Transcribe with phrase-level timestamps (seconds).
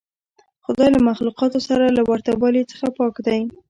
[0.65, 3.39] خدای له مخلوقاتو سره له ورته والي څخه پاک دی.